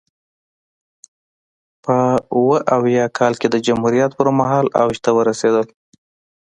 [1.83, 1.97] په
[2.43, 5.67] ویا اویا کال کې د جمهوریت پرمهال اوج ته ورسېدل.